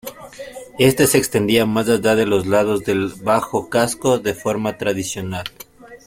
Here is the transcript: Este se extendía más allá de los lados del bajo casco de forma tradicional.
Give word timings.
Este 0.79 1.05
se 1.05 1.19
extendía 1.19 1.67
más 1.67 1.87
allá 1.87 2.15
de 2.15 2.25
los 2.25 2.47
lados 2.47 2.83
del 2.83 3.13
bajo 3.21 3.69
casco 3.69 4.17
de 4.17 4.33
forma 4.33 4.75
tradicional. 4.79 5.45